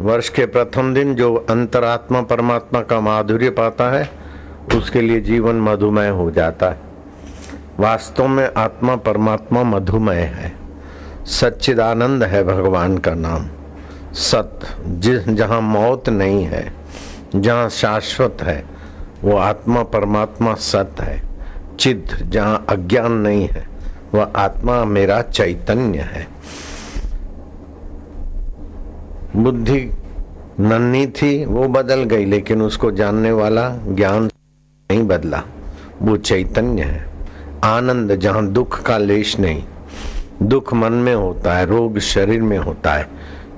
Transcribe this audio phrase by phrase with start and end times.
[0.00, 4.10] वर्ष के प्रथम दिन जो अंतरात्मा परमात्मा का माधुर्य पाता है,
[4.76, 6.80] उसके लिए जीवन मधुमेह हो जाता है।
[7.80, 10.56] वास्तव में आत्मा परमात्मा मधुमेह है।
[11.26, 13.48] सच्चिदानंद है भगवान का नाम।
[14.12, 16.74] सत्य जिस, जहाँ मौत नहीं है,
[17.36, 18.64] जहाँ शाश्वत है,
[19.22, 21.22] वो आत्मा परमात्मा सत्य है।
[21.80, 23.68] चिद जहाँ अज्ञान नहीं है,
[24.14, 26.31] वह आत्मा मेरा चैतन्य है।
[29.36, 29.90] बुद्धि
[30.60, 34.24] नन्ही थी, वो बदल गई, लेकिन उसको जानने वाला ज्ञान
[34.90, 35.42] नहीं बदला।
[36.02, 37.04] वो चैतन्य है।
[37.64, 39.62] आनंद, जहाँ दुख का लेश नहीं,
[40.42, 43.08] दुख मन में होता है, रोग शरीर में होता है,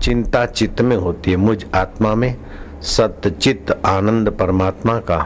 [0.03, 2.37] चिंता चित्त में होती है। मुझ आत्मा में
[2.83, 5.19] सत्य चित्त आनंद परमात्मा का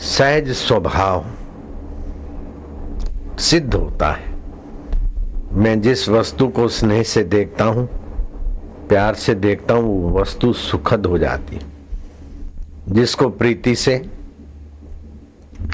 [0.00, 1.24] सहज स्वभाव
[3.38, 4.28] सिद्ध होता है।
[5.52, 7.88] मैं जिस वस्तु को स्नेह से देखता हूँ
[8.90, 11.58] प्यार से देखता हूँ, वो वस्तु सुखद हो जाती
[12.88, 13.96] जिसको प्रीति से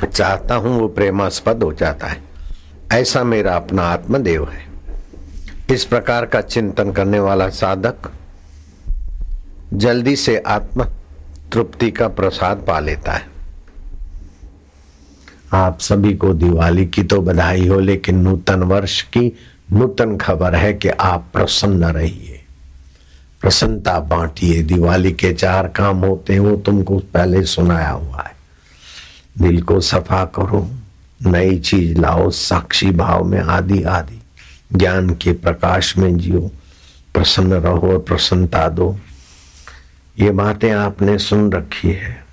[0.04, 2.20] चाहता हूँ, वो प्रेमास्पद हो जाता है।
[2.92, 4.64] ऐसा मेरा अपना आत्मदेव है।
[5.70, 8.10] इस प्रकार का चिंतन करने वाला साधक
[9.74, 10.84] जल्दी से आत्म
[11.52, 13.26] तृप्ति का प्रसाद पा लेता है।
[15.54, 19.32] आप सभी को दिवाली की तो बधाई हो, लेकिन नूतन वर्ष की
[19.72, 22.35] नूतन खबर है कि आप प्रसन्न रहिए।
[23.40, 28.36] प्रसन्नता बांटिए, दिवाली के चार काम होते हैं, वो तुमको पहले सुनाया हुआ है।
[29.38, 30.70] दिल को सफ़ा करो,
[31.26, 34.22] नई चीज़ लाओ, साक्षी भाव में आदि आदि
[34.72, 36.50] ज्ञान के प्रकाश में जियो,
[37.14, 38.98] प्रसन्न रहो और प्रसन्नता दो।
[40.18, 42.24] ये बातें आपने सुन रखी है।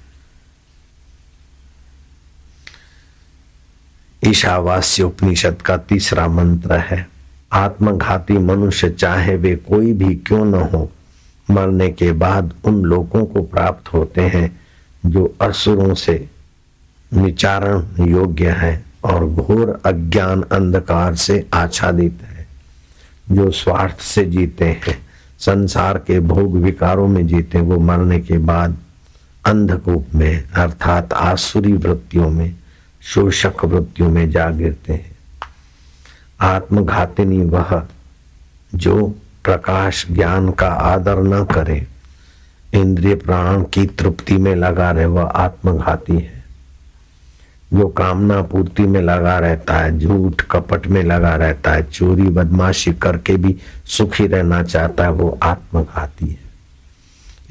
[4.26, 7.13] ईशावास्य उपनिषद का तीसरा मंत्र है।
[7.54, 10.92] आत्मघाती मनुष्य चाहे वे कोई भी क्यों न हो,
[11.52, 14.60] मरने के बाद उन लोगों को प्राप्त होते हैं
[15.06, 16.30] जो असुरों से
[17.14, 22.48] निचारण योग्य है और घोर अज्ञान अंधकार से आच्छादित है,
[23.32, 24.98] जो स्वार्थ से जीते हैं,
[25.40, 28.78] संसार के भोग विकारों में जीते वो मरने के बाद
[29.46, 32.56] अंधकूप में अर्थात आसुरी वृत्तियों में,
[33.02, 35.13] शोषक वृत्तियों में जा गिरते हैं।
[36.44, 37.84] आत्मघातिनी वह,
[38.76, 41.88] जो प्रकाश ज्ञान का आदर न करे,
[42.74, 46.44] इंद्रिय प्राण की तृप्ति में लगा रहे, वह आत्मघाती है।
[47.74, 52.94] जो कामना पूर्ति में लगा रहता है, झूठ कपट में लगा रहता है, चोरी बदमाशी
[52.94, 56.38] करके भी सुखी रहना चाहता है, वो आत्मघाती है।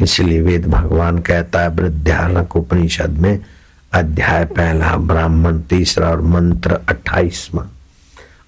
[0.00, 3.44] इसलिए वेद भगवान कहता है, वृद्धानक उपनिषद में
[3.92, 7.68] अध्याय पहला, ब्राह्मण तीसरा और मंत्र अट्ठाईसवा।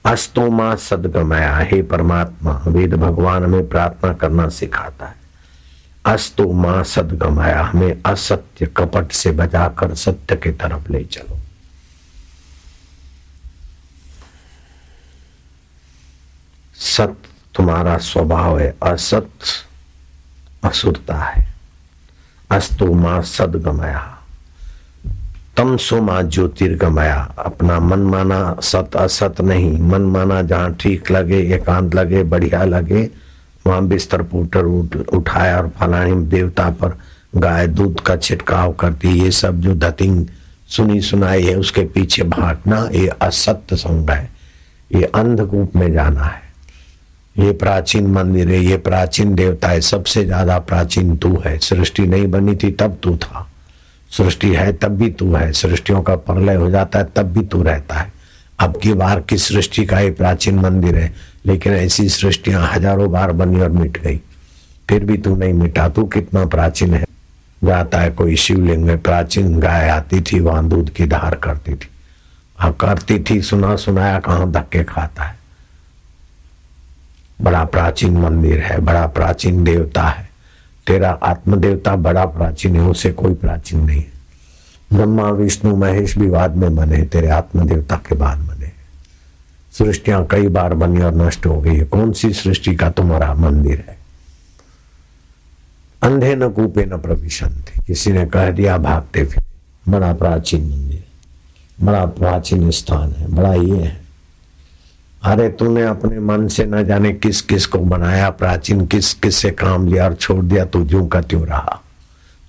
[0.05, 5.15] अस्तो माँ सदगमया हे परमात्मा, वेद भगवान हमें प्रार्थना करना सिखाता है।
[6.07, 11.39] अस्तो माँ सदगमया हमें असत्य कपट से बचाकर सत्य की तरफ़ ले चलो।
[16.75, 19.31] सत्य तुम्हारा स्वभाव है, असत
[20.65, 21.55] असुरता है।
[22.51, 24.14] अस्तु माँ सदगमया
[25.57, 31.95] तम सोमा ज्योतिर्गमया। अपना मन माना सत असत नहीं। मन माना जहाँ ठीक लगे एकांत
[31.95, 33.09] लगे बढ़िया लगे
[33.67, 36.97] वहाँ बिस्तर पुटर उठ, उठाया और फलानी देवता पर
[37.37, 40.27] गाय दूध का छिड़काव करती। ये सब जो धतिंग
[40.69, 44.29] सुनी सुनाई है उसके पीछे भागना ये असत्य संग है।
[44.91, 46.43] ये अंधकूप में जाना है।
[47.37, 52.27] ये प्राचीन मंदिर है ये प्राचीन देवता है सबसे ज़्यादा प्राचीन तू है। सृष्टि नहीं
[52.31, 53.49] बनी थी तब तू था।
[54.17, 57.63] सृष्टि है, तब भी तू है। सृष्टियों का प्रलय हो जाता है, तब भी तू
[57.63, 58.13] रहता है।
[58.61, 61.15] अब की बार की सृष्टि का ही प्राचीन मंदिर है,
[61.47, 64.21] लेकिन ऐसी सृष्टियाँ हज़ारों बार बनी और मिट गई।
[64.89, 67.05] फिर भी तू नहीं मिटा, तू कितना प्राचीन है।
[67.65, 71.89] जाता है कोई शिवलिंग में, प्राचीन गाय आती थी, वहाँ दूध की धार करती थी।
[72.59, 75.39] हाँ करती थी, सुना सुनाया कहाँ धक्के खाता है।
[77.43, 80.29] बड़ा प्राचीन मंदिर है, बड़ा प्राचीन देवता है।
[80.87, 84.05] तेरा आत्मदेवता बड़ा प्राचीन है, उसे कोई प्राचीन नहीं
[84.93, 88.73] ब्रह्मा, विष्णु, महेश भी बाद में बने तेरे आत्मदेवता के बाद बने
[89.73, 93.85] सृष्टियाँ कई बार बनी और नष्ट हो गई है। कौन सी सृष्टि का तुम्हारा मंदिर
[93.89, 93.99] है?
[96.03, 99.45] अंधे न कूपे न प्रविशन थे किसी ने कह दिया, भागते फिर।
[99.89, 101.05] बड़ा प्राचीन मंदिर,
[101.81, 104.04] बड़ा प्राचीन स्थान है, बड़ा ये है।
[105.25, 109.51] अरे तूने अपने मन से न जाने किस किस को बनाया प्राचीन किस किस से
[109.51, 111.83] काम लिया और छोड़ दिया, तू जू का त्यों रहा?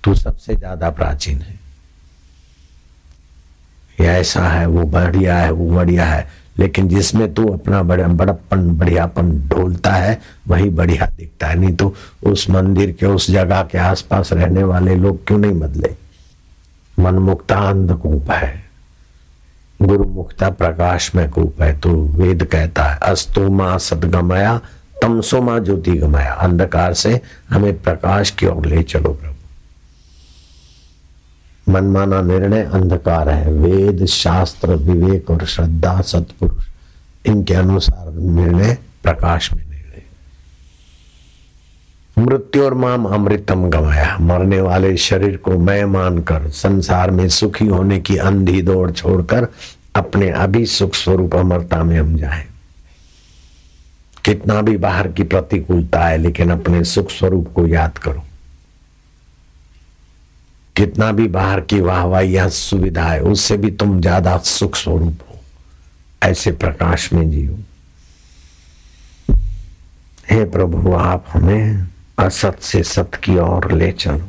[0.04, 1.60] तू सबसे ज़्यादा प्राचीन है।
[4.00, 6.28] ये ऐसा है, वो बढ़िया है, वो बढ़िया है,
[6.58, 11.94] लेकिन जिसमें तू अपना बड़ा बड़प्पन, बढ़ियापन ढोलता है, वही बढ़िया दिखता है। नहीं तो
[12.22, 15.94] उस मंदिर के, उस जगह के आसपास रहने वाले लोग क्यों नहीं बदले?
[17.00, 18.65] मनमुक्ता अंधकूप है।
[19.86, 24.60] गुरु मुक्ता प्रकाश में कूप है तो वेद कहता है, अस्तु माँ सदगमया,
[25.02, 29.34] तमसो माँ ज्योति गमया अंधकार से हमें प्रकाश की ओर ले चलो प्रभु।
[31.72, 36.66] मनमाना निर्णय अंधकार है। वेद, शास्त्र, विवेक और श्रद्धा, सत्पुरुष,
[37.26, 40.02] इनके अनुसार निर्णय प्रकाश में निर्णय।
[42.18, 47.98] मृत्यु और माम अमृतम गवाया मरने वाले शरीर को मैं मानकर, संसार में सुखी होने
[48.00, 49.48] की अंधी दौड़ छोड़कर
[49.96, 52.46] अपने अभी सुख स्वरूप अमरता में हम जाए।
[54.24, 58.24] कितना भी बाहर की प्रतिकूलता है लेकिन अपने सुख स्वरूप को याद करो।
[60.76, 65.40] कितना भी बाहर की वाहवाही या सुविधा है उससे भी तुम ज़्यादा सुख स्वरूप हो।
[66.22, 67.58] ऐसे प्रकाश में जियो।
[70.30, 71.86] हे प्रभु, आप हमें
[72.18, 74.28] असत से सत की ओर ले चलो।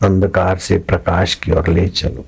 [0.00, 2.24] अंधकार से प्रकाश की ओर ले चलो।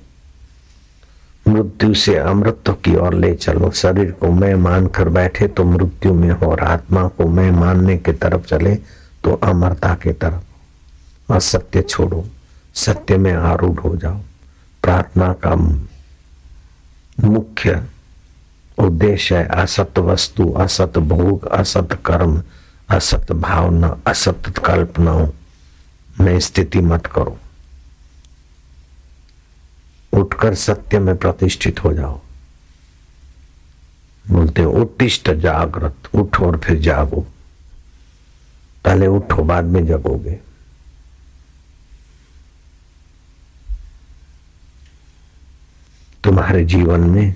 [1.47, 6.31] मृत्यु से अमृत की ओर ले चलो। शरीर को मैं मानकर बैठे तो मृत्यु में
[6.31, 8.75] हो और आत्मा को मैं मानने की तरफ़ चले
[9.23, 12.25] तो अमरता की तरफ़। असत्य छोड़ो,
[12.75, 14.17] सत्य में आरूढ़ हो जाओ।
[14.83, 15.55] प्रार्थना का
[17.27, 17.83] मुख्य
[18.77, 22.41] उद्देश्य है असत वस्तु, असत भोग, असत कर्म,
[22.89, 25.27] असत भावना, असत कल्पनाओं
[26.21, 27.37] में स्थिति मत करो।
[30.13, 32.21] उठकर सत्य में प्रतिष्ठित हो जाओ।
[34.29, 37.27] बोलते उत्तिष्ट जागृत, उठो और फिर जागो।
[38.85, 40.39] पहले उठो, बाद में जगोगे।
[46.23, 47.35] तुम्हारे जीवन में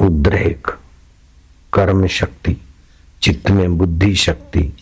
[0.00, 0.66] उद्रेक,
[1.72, 2.56] कर्म शक्ति,
[3.22, 4.72] चित्त में बुद्धि शक्ति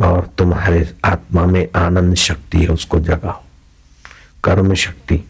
[0.00, 3.47] और तुम्हारे आत्मा में आनंद शक्ति है, उसको जगाओ।
[4.44, 5.24] कर्म शक्ति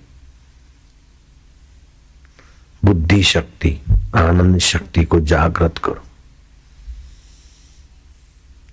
[2.85, 3.81] बुद्धि शक्ति
[4.17, 6.03] आनंद शक्ति को जागृत करो।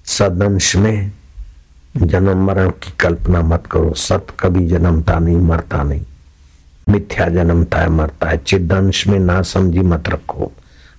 [0.06, 1.12] सदंश में
[1.98, 6.02] जन्म मरण की कल्पना मत करो। सत कभी जन्मता नहीं, मरता नहीं।
[6.90, 10.52] मिथ्या जन्मता है, मरता है। चिदंश में ना समझी मत रखो।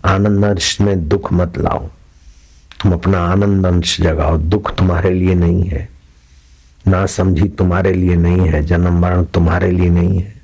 [0.05, 1.87] आनंद अंश में दुख मत लाओ।
[2.83, 5.96] तुम अपना आनंद अंश जगाओ। दुख तुम्हारे लिए नहीं है।
[6.89, 10.35] ना समझी तुम्हारे लिए नहीं है, जन्म मरण तुम्हारे लिए नहीं है।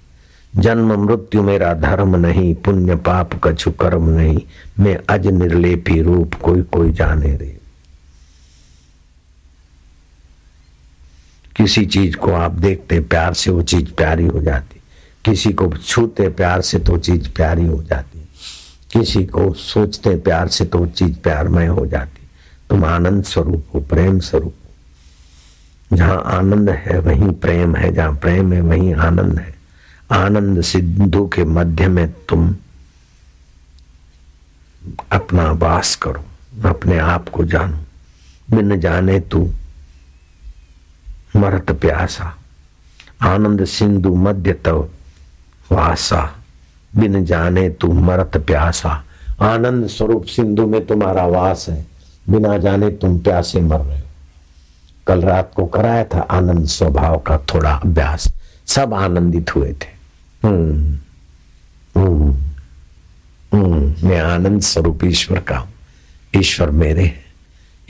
[0.56, 4.40] जन्म मृत्यु मेरा धर्म नहीं, पुण्य पाप कछु कर्म नहीं।
[4.80, 7.58] मैं अज निर्लेपी रूप कोई कोई जाने रे
[11.56, 14.80] किसी चीज़ को आप देखते प्यार से वो चीज़ प्यारी हो जाती।
[15.24, 18.28] किसी को छूते प्यार से तो चीज़ प्यारी हो जाती।
[18.92, 22.28] किसी को सोचते प्यार से तो चीज़ प्यारमय हो जाती।
[22.70, 24.54] तुम आनंद स्वरूप हो, प्रेम स्वरूप
[25.92, 29.54] जहाँ आनंद है, वहीं प्रेम है, जहाँ प्रेम है, वहीं आनंद है।
[30.12, 32.56] आनंद सिंधु के मध्य में तुम
[35.12, 36.24] अपना वास करो,
[36.68, 37.78] अपने आप को जानो।
[38.56, 39.50] बिन जाने तू
[41.36, 42.36] मरत प्यासा।
[43.22, 44.88] आनंद सिंधु मध्य तव
[45.72, 46.36] वासा।
[46.96, 49.04] बिन जाने तू मरत प्यासा।
[49.40, 51.86] आनंद स्वरूप सिंधु में तुम्हारा वास है।
[52.30, 54.11] बिना जाने तुम प्यासे मर रहे हो।
[55.06, 58.28] कल रात को कराया था आनंद स्वभाव का थोड़ा अभ्यास।
[58.66, 59.90] सब आनंदित हुए थे।
[60.44, 60.98] हम्म
[61.96, 62.30] हम्म
[63.52, 65.68] हम्म मैं आनंद स्वरूप ईश्वर का हूँ।
[66.36, 67.12] ईश्वर मेरे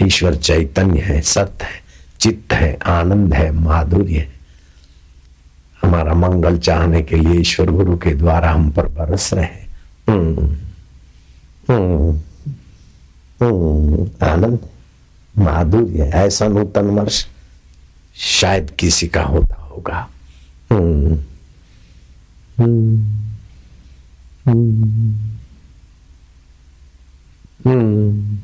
[0.03, 1.81] ईश्वर चैतन्य है सत्य है
[2.21, 4.33] चित्त है आनंद है माधुर्य है।
[5.83, 9.63] हमारा मंगल चाहने के लिए ईश्वर गुरु के द्वारा हम पर बरस रहे
[10.09, 10.47] हम्म,
[11.71, 12.13] हम्म,
[13.43, 14.59] हम्म, आनंद
[15.39, 17.27] माधुर्य ऐसा नूतन वर्ष।
[18.17, 20.09] शायद किसी का होता होगा।
[20.71, 21.19] हम्म।
[22.61, 23.23] हम्म।
[27.67, 28.39] हम्म।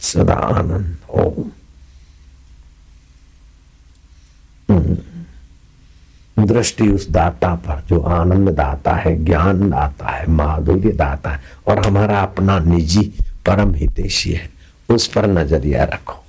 [0.00, 1.50] सदा आनंद ओम
[6.46, 11.86] दृष्टि उस दाता पर, जो आनंद दाता है, ज्ञान दाता है, माधुर्य दाता है, और
[11.86, 13.14] हमारा अपना निजी
[13.46, 14.50] परम हितेशी है,
[14.88, 16.24] उस पर नज़रिया रखो।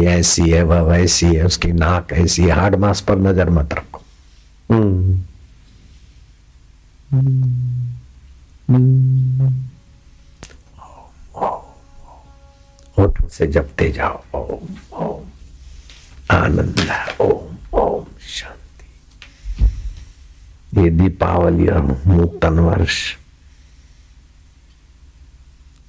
[0.00, 3.74] ये ऐसी है, वह वैसी है, उसकी नाक ऐसी है हार्ड मास पर नज़र मत
[3.74, 4.02] रखो।
[4.70, 5.22] हम्म
[12.98, 15.24] होठों से जपते जाओ। ओम ओम।
[16.30, 16.86] आनंद
[17.20, 17.45] ओम।
[20.76, 23.16] ये दीपावली और नूतन वर्ष।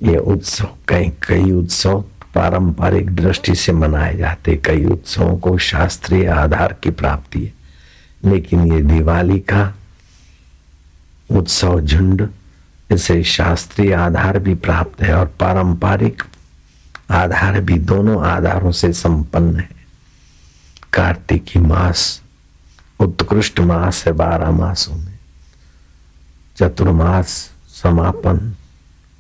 [0.04, 6.76] ये उत्सव, कई कई उत्सव पारंपरिक दृष्टि से मनाए जाते कई उत्सवों को शास्त्रीय आधार
[6.84, 7.54] की प्राप्ति है।
[8.26, 9.74] लेकिन ये दिवाली का
[11.32, 12.30] उत्सव झुंड,
[12.92, 16.24] इसे शास्त्रीय आधार भी प्राप्त है और पारंपरिक
[17.12, 19.70] आधार भी दोनों आधारों से संपन्न है।
[20.94, 22.22] कार्तिकी मास
[23.00, 25.20] उत्कृष्ट मास है बारह मासों में।
[26.58, 27.52] चतुर्मास
[27.84, 28.56] समापन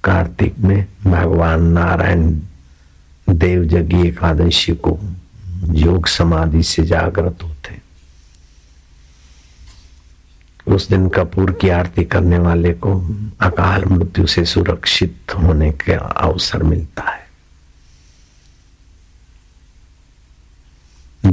[0.03, 2.39] कार्तिक में भगवान नारायण
[3.29, 5.00] देव जगी एकादशी को
[5.72, 7.57] योग समाधि से जागृत होते
[10.67, 12.93] उस दिन कपूर की आरती करने वाले को
[13.41, 17.26] अकाल मृत्यु से सुरक्षित होने का अवसर मिलता है।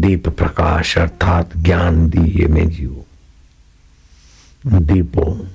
[0.05, 3.05] दीप प्रकाश अर्थात ज्ञान दिए में जीव
[4.67, 5.47] दीपो,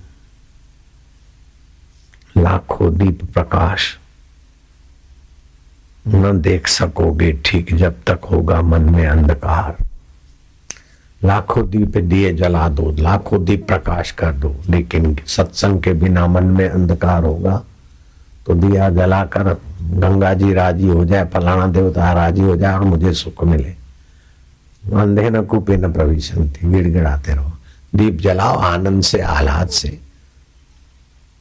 [2.38, 3.98] लाखों दीप प्रकाश।
[6.08, 9.78] न देख सकोगे ठीक जब तक होगा मन में अंधकार।
[11.24, 16.44] लाखों दीप दिए जला दो, लाखों दीप प्रकाश कर दो, लेकिन सत्संग के बिना मन
[16.44, 17.64] में अंधकार होगा।
[18.46, 23.14] तो दिया जलाकर गंगा जी राज़ी हो जाए, फलाना देवता राज़ी हो जाए और मुझे
[23.14, 23.79] सुख मिले।
[24.94, 27.52] अंधे न कूपे न प्रविशन थी गिड़गिड़ाते रहो।
[27.96, 30.00] दीप जलाओ आनंद से, आह्लाद से।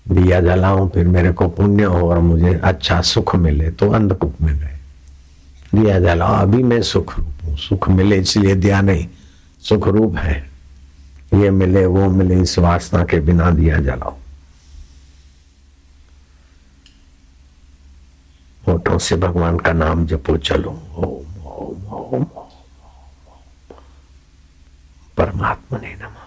[0.08, 4.58] दिया जलाऊं, फिर मेरे को पुण्य हो और मुझे अच्छा सुख मिले तो अंधकूप में
[4.58, 4.78] गए।
[5.74, 9.08] दिया जलाओ, अभी मैं सुख रूप हूँ। सुख मिले इसलिए दिया नहीं
[9.62, 10.50] सुख रूप है।
[11.34, 14.16] ये मिले, वो मिले, इस वासना के बिना दिया जलाओ।
[18.68, 22.47] होठों से भगवान का नाम जपो, चलो। ओम ओम ओम ओम।
[25.18, 26.24] परमात्मा ने नमा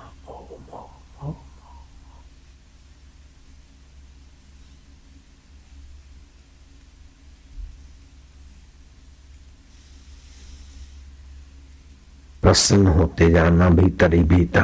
[12.41, 14.63] प्रसन्न होते जाना भीतर ही भीतर।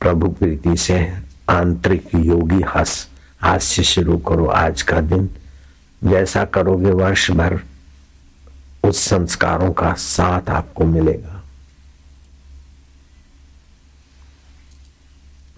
[0.00, 1.12] प्रभु प्रीति से
[1.48, 3.08] आंतरिक योगी हस।
[3.42, 5.30] हास्य शुरू करो आज का दिन।
[6.04, 7.60] जैसा करोगे वर्ष भर,
[8.84, 11.35] उस संस्कारों का साथ आपको मिलेगा।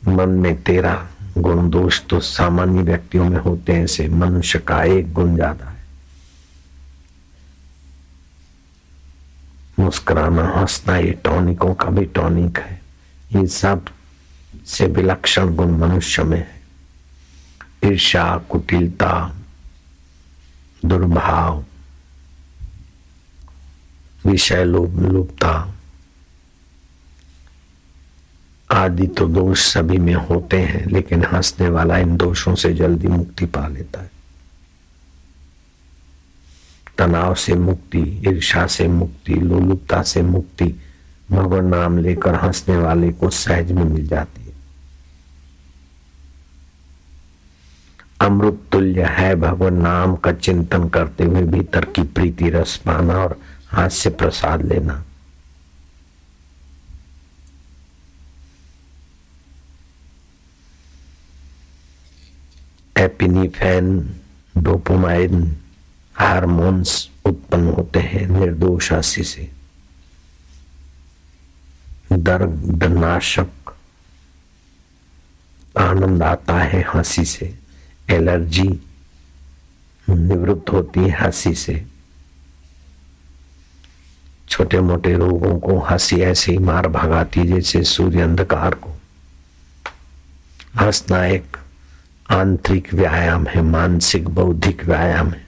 [0.02, 0.94] मन में तेरा
[1.38, 5.76] गुण दोष तो सामान्य व्यक्तियों में होते हैं से मनुष्य का एक गुण ज़्यादा है।
[9.78, 12.80] मुस्कुराना, हंसना, ये टॉनिकों का भी टॉनिक है।
[13.32, 16.60] ये सबसे विलक्षण गुण मनुष्य में है।
[17.84, 19.12] ईर्षा कुटिलता,
[20.82, 21.64] दुर्भाव,
[24.24, 25.52] विषय लोभ लुप्ता
[28.70, 33.46] आदि तो दोष सभी में होते हैं, लेकिन हंसने वाला इन दोषों से जल्दी मुक्ति
[33.46, 34.10] पा लेता है।
[36.98, 40.64] तनाव से मुक्ति ईर्षा से मुक्ति, लोलुपता से मुक्ति
[41.30, 44.52] भगवान नाम लेकर हंसने वाले को सहज में मिल जाती है।
[48.20, 53.38] अमृत तुल्य है भगवान, नाम का चिंतन करते हुए भीतर की प्रीति रस पाना और
[53.68, 55.04] हास्य प्रसाद लेना।
[62.98, 64.16] एपिनीफेन
[64.58, 65.56] डोपोमाइन
[66.14, 69.50] हारमोन्स उत्पन्न होते हैं निर्दोष हँसी से।
[72.12, 73.76] दर्दनाशक
[75.78, 77.58] आनंद आता है हँसी से।
[78.10, 78.68] एलर्जी
[80.10, 81.86] निवृत्त होती है हँसी से।
[84.48, 88.90] छोटे मोटे रोगों को हँसी ऐसे ही मार भगाती जैसे सूर्य अंधकार को।
[90.76, 91.57] हंसना एक
[92.30, 95.46] आंतरिक व्यायाम है, मानसिक, बौद्धिक व्यायाम है।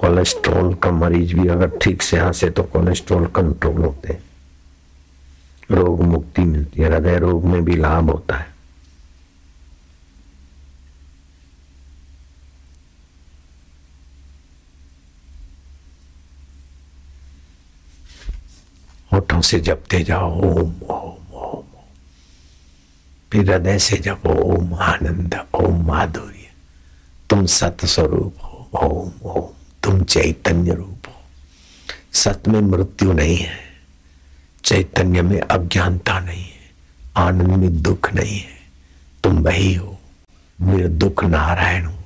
[0.00, 4.22] कोलेस्ट्रॉल का मरीज़ भी अगर ठीक से हंसे तो कोलेस्ट्रॉल कंट्रोल होते हैं।
[5.70, 8.51] रोग मुक्ति मिलती है, हृदय रोग में भी लाभ होता है।
[19.12, 21.62] होठों से जपते जाओ, ओम ओम ओम।
[23.32, 26.50] फिर हृदय से जपो, ओम आनंद, ओम माधुर्य।
[27.30, 29.48] तुम सत स्वरूप हो, ओम ओम।
[29.82, 31.12] तुम चैतन्य रूप हो।
[32.12, 33.58] सत में मृत्यु नहीं है,
[34.64, 36.70] चैतन्य में अज्ञानता नहीं है,
[37.16, 38.60] आनंद में दुख नहीं है।
[39.24, 39.98] तुम वही हो,
[40.60, 41.98] मेरे दुख नारायण हो,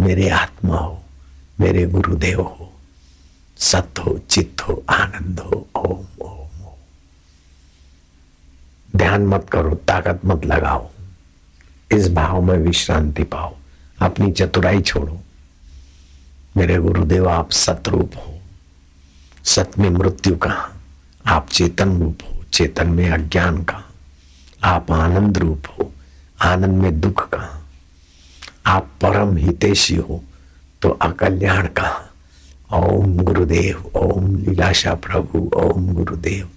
[0.00, 1.02] मेरे आत्मा हो,
[1.60, 2.72] मेरे गुरुदेव हो।
[3.58, 6.45] सत हो, चित्त हो, आनंद हो, ओम ओम।
[8.96, 10.90] ध्यान मत करो, ताकत मत लगाओ।
[11.92, 13.54] इस भाव में विश्रांति पाओ।
[14.02, 15.20] अपनी चतुराई छोड़ो।
[16.56, 18.38] मेरे गुरुदेव, आप सतरूप हो।
[19.44, 20.70] सत में मृत्यु कहा?
[21.26, 23.84] आप चेतन रूप हो। चेतन में अज्ञान का
[24.64, 25.92] आप आनंद रूप हो।
[26.42, 27.64] आनंद में दुख का
[28.66, 30.24] आप परम हितेशी हो।
[30.82, 32.14] तो अकल्याण का
[32.72, 36.48] ओम गुरुदेव, ओम लीलाशा प्रभु, ओम गुरुदेव।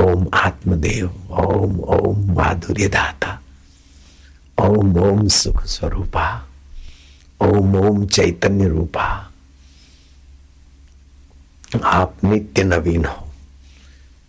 [0.00, 3.40] ओम आत्मदेव, ओम ओम माधुर्य दाता
[4.62, 6.48] ओम ओम सुख स्वरूपा,
[7.40, 9.32] ओम ओम चैतन्य रूपा।
[11.84, 13.26] आप नित्य नवीन हो।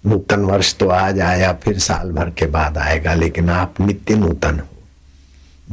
[0.05, 4.60] नूतन वर्ष तो आज आया, फिर साल भर के बाद आएगा, लेकिन आप नित्य नूतन
[4.60, 4.67] हो।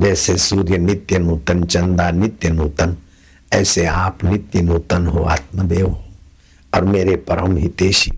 [0.03, 2.97] जैसे सूर्य नित्य नूतन, चंदा नित्य नूतन,
[3.53, 6.05] ऐसे आप नित्य नूतन हो, आत्मदेव हो,
[6.75, 8.11] और मेरे परम हितेशी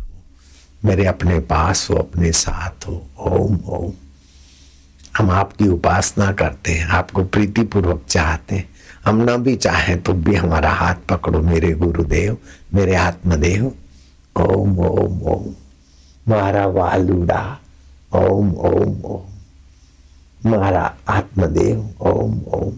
[0.84, 3.92] मेरे अपने पास हो, अपने साथ हो। ओम ओम।
[5.18, 8.68] हम आपकी उपासना करते हैं, आपको प्रीतिपूर्वक चाहते हैं।
[9.04, 12.38] हम ना भी चाहें तो भी हमारा हाथ पकड़ो, मेरे गुरुदेव,
[12.74, 13.72] मेरे आत्मदेव।
[14.36, 15.54] ओम ओम ओम।
[16.28, 17.58] मारा वालुडा।
[18.14, 19.22] ओम ओम ओम।
[20.50, 22.72] मारा आत्मदेव। ओम ओम।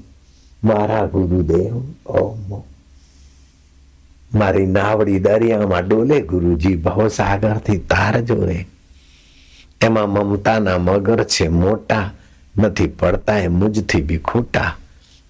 [0.65, 2.63] मारा गुरुदेव। ओम ओम।
[4.34, 8.60] મારી નાવડી દરિયામાં ડોલે ગુરુજી ભવસાગરથી તાર જોરે
[9.82, 12.08] એમાં મમતાના મગર છે મોટા
[12.56, 14.72] નથી પડતા એ મુજથી બી ખોટા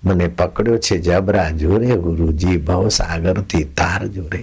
[0.04, 4.42] મને પકડ્યો છે જબરા જોરે ગુરુજી ભવસાગરથી તાર જોરે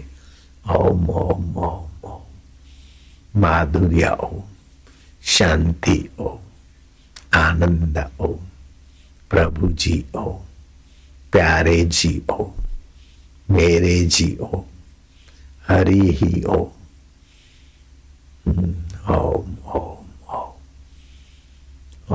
[0.64, 1.86] ઓમ ઓમ ઓમ
[3.34, 4.42] माधुर्य ओम
[5.22, 6.38] शांति ओम
[7.38, 8.36] आनंद ओम
[9.30, 10.38] प्रभु जी ओम
[11.32, 12.52] प्यारे जी ओम
[13.51, 14.65] मेरे जी जियो,
[15.67, 16.65] हरि ही ओ।
[18.47, 19.97] हम्म, ओम ओम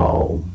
[0.00, 0.52] ओम।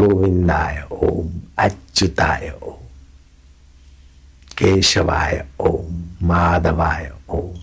[0.00, 2.91] गोविंदाय, ओम। अच्युताय, ओम।
[4.52, 7.54] केशवाय ओम, माधवाय ओम।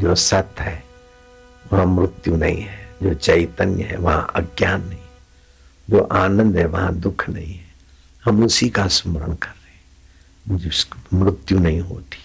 [0.00, 0.84] जो सत्य है,
[1.72, 4.98] वहाँ मृत्यु नहीं है, जो चैतन्य है, वहाँ अज्ञान नहीं,
[5.90, 7.68] जो आनंद है, वहाँ दुख नहीं है।
[8.24, 12.18] हम उसी का स्मरण कर रहे हैं। जिसको मृत्यु नहीं होती,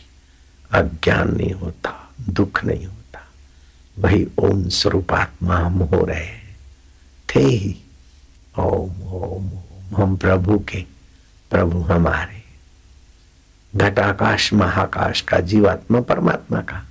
[0.71, 3.27] अज्ञान नहीं होता, दुख नहीं होता।
[3.99, 6.57] वही ओम स्वरूपात्मा हम हो रहे हैं।
[7.35, 7.82] थे ही।
[8.59, 10.81] ओम ओम ओम। हम प्रभु के
[11.49, 12.43] प्रभु हमारे।
[13.75, 16.85] घटाकाश महाकाश का जीवात्मा, परमात्मा का।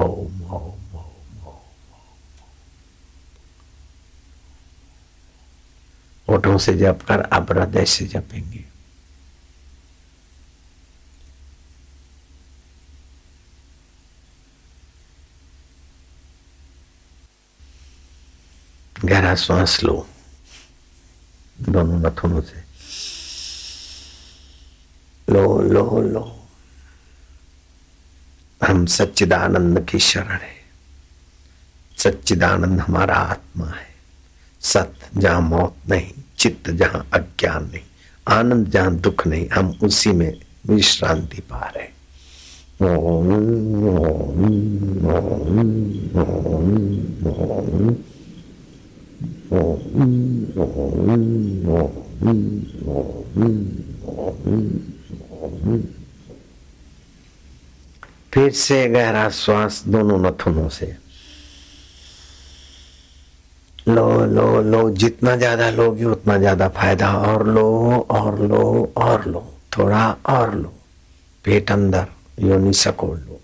[0.00, 1.12] ओम ओम ओम
[6.28, 8.64] ओठों से जप कर आप हृदय से जपेंगे।
[19.04, 20.08] गहरा श्वास लो।
[21.68, 22.64] दोनों नथुनों से
[25.28, 26.24] लो लो लो
[28.60, 30.54] हम सच्चिदानंद की शरण है।
[31.98, 33.88] सच्चिदानंद हमारा आत्मा है।
[34.60, 37.82] सत जहाँ मौत नहीं, चित्त जहाँ अज्ञान नहीं,
[38.26, 40.32] आनंद जहाँ दुख नहीं, हम उसी में
[40.66, 41.88] विश्रांति पा रहे
[42.82, 44.48] ओम ओम
[45.08, 46.66] ओम ओम
[47.26, 47.94] ओम।
[58.32, 60.86] फिर से गहरा श्वास दोनों नथुनों से।
[63.88, 67.66] लो लो लो, जितना ज़्यादा लोगे उतना ज़्यादा फ़ायदा। और लो
[68.10, 69.46] और लो और लो,
[69.78, 70.72] थोड़ा और लो।
[71.44, 72.06] पेट अंदर,
[72.40, 73.40] योनि सकोल लो।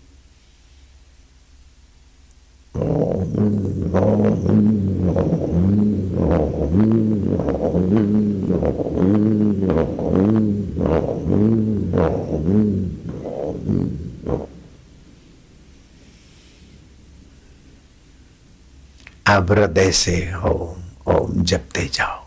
[19.26, 22.26] अब हृदय से ओम ओम जपते जाओ।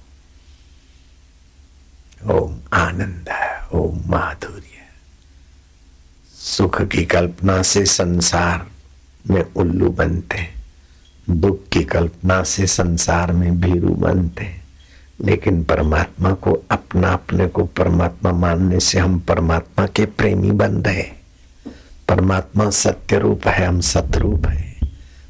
[2.31, 4.63] ओम आनंद है, ओम माधुर्य
[6.33, 8.65] सुख की कल्पना से संसार
[9.29, 10.37] में उल्लू बनते
[11.29, 14.55] दुख की कल्पना से संसार में भीरू बनते
[15.21, 21.25] लेकिन परमात्मा को अपना अपने को परमात्मा मानने से हम परमात्मा के प्रेमी बन रहे
[22.07, 24.75] परमात्मा सत्य रूप है, हम सतरूप है।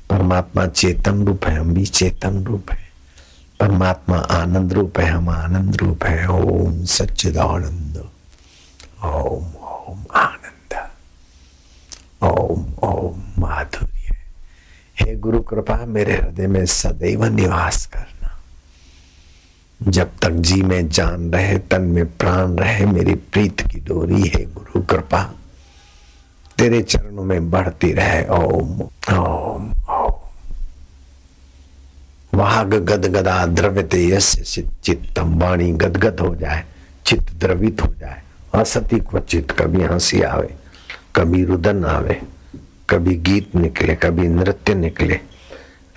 [0.10, 2.90] परमात्मा चेतन रूप है, हम भी चेतन रूप है।
[3.60, 8.10] परमात्मा आनंद रूप है, हम आनंद रूप है। ओम सच्चिदानंद।
[9.06, 10.90] ओम ओम आनंद।
[12.24, 12.95] ओम ओम
[15.50, 18.42] कृपा मेरे हृदय में सदैव निवास करना।
[19.88, 24.54] जब तक जी में जान रहे, तन में प्राण रहे, मेरी प्रीत की डोरी है
[24.54, 25.34] गुरु कृपा।
[26.58, 28.82] तेरे चरणों में बढ़ती रहे, ओम
[29.18, 30.14] ओम ओम।
[32.34, 34.20] वाग गद गदा द्रव्यते
[34.84, 36.66] चित्तम वाणी गदगद हो जाए,
[37.06, 38.22] चित्त द्रवित हो जाए।
[38.56, 40.56] असती क्वचित कभी हँसी आवे,
[41.16, 42.22] कभी रुदन आवे,
[42.90, 45.20] कभी गीत निकले, कभी नृत्य निकले।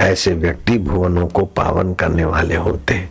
[0.00, 3.10] ऐसे व्यक्ति भुवनों को पावन करने वाले होते हैं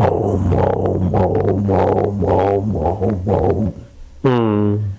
[0.00, 3.72] ओम ओम ओम ओम ओम ओम
[4.26, 4.89] om.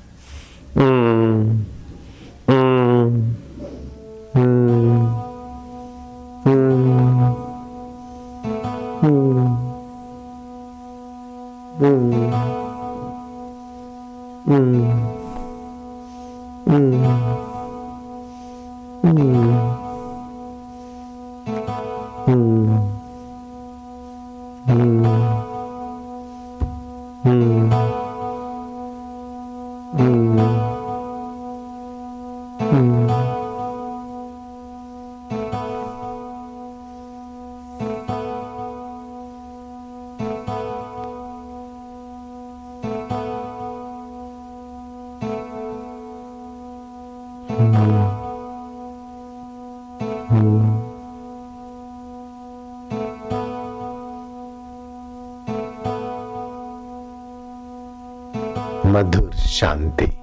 [59.01, 60.20] मधुर शांति।